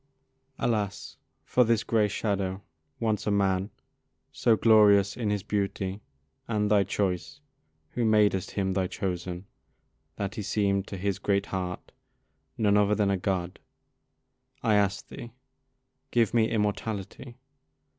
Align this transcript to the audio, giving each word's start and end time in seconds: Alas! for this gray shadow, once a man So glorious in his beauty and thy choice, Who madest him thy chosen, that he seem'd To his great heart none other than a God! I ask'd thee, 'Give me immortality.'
Alas! 0.57 1.17
for 1.43 1.63
this 1.63 1.83
gray 1.83 2.07
shadow, 2.07 2.63
once 2.99 3.27
a 3.27 3.29
man 3.29 3.69
So 4.31 4.55
glorious 4.55 5.15
in 5.15 5.29
his 5.29 5.43
beauty 5.43 6.01
and 6.47 6.71
thy 6.71 6.83
choice, 6.85 7.39
Who 7.91 8.03
madest 8.03 8.49
him 8.49 8.73
thy 8.73 8.87
chosen, 8.87 9.45
that 10.15 10.33
he 10.33 10.41
seem'd 10.41 10.87
To 10.87 10.97
his 10.97 11.19
great 11.19 11.45
heart 11.45 11.91
none 12.57 12.77
other 12.77 12.95
than 12.95 13.11
a 13.11 13.15
God! 13.17 13.59
I 14.63 14.73
ask'd 14.73 15.11
thee, 15.11 15.33
'Give 16.09 16.33
me 16.33 16.49
immortality.' 16.49 17.37